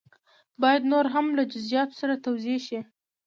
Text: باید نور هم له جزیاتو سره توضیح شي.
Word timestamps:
باید 0.61 0.83
نور 0.91 1.05
هم 1.13 1.25
له 1.37 1.43
جزیاتو 1.53 1.95
سره 2.01 2.21
توضیح 2.25 2.57
شي. 2.67 2.79